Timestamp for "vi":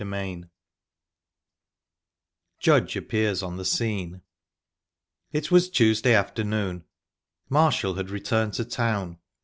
0.17-0.43